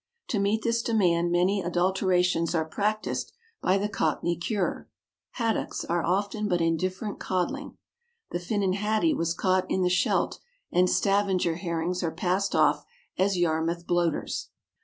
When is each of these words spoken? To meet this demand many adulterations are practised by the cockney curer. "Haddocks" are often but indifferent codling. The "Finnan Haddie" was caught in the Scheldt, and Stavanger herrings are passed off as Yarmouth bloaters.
To 0.29 0.39
meet 0.39 0.63
this 0.63 0.81
demand 0.81 1.31
many 1.31 1.61
adulterations 1.61 2.55
are 2.55 2.65
practised 2.65 3.31
by 3.61 3.77
the 3.77 3.87
cockney 3.87 4.35
curer. 4.35 4.89
"Haddocks" 5.33 5.85
are 5.85 6.03
often 6.03 6.47
but 6.47 6.59
indifferent 6.59 7.19
codling. 7.19 7.77
The 8.31 8.39
"Finnan 8.39 8.73
Haddie" 8.73 9.13
was 9.13 9.35
caught 9.35 9.69
in 9.69 9.83
the 9.83 9.89
Scheldt, 9.91 10.39
and 10.71 10.89
Stavanger 10.89 11.53
herrings 11.57 12.01
are 12.01 12.09
passed 12.09 12.55
off 12.55 12.83
as 13.19 13.37
Yarmouth 13.37 13.85
bloaters. 13.85 14.47